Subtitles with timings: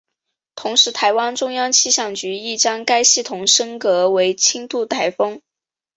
[0.55, 5.39] 同时台湾中央气象局亦将该系统升格为轻度台风。